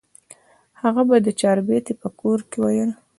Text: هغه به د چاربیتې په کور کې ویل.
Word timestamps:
هغه 0.81 1.01
به 1.09 1.17
د 1.21 1.27
چاربیتې 1.39 1.93
په 2.01 2.07
کور 2.19 2.39
کې 2.49 2.57
ویل. 2.63 2.91